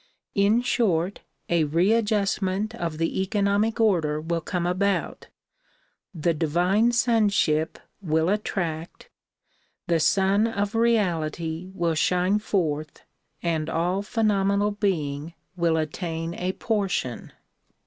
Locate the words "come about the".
4.41-6.33